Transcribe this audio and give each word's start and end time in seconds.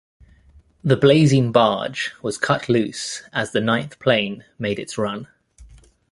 The 0.83 0.97
blazing 0.97 1.51
barge 1.51 2.13
was 2.23 2.39
cut 2.39 2.67
loose 2.67 3.21
as 3.33 3.51
the 3.51 3.61
ninth 3.61 3.99
plane 3.99 4.43
made 4.57 4.79
its 4.79 4.97
run. 4.97 5.27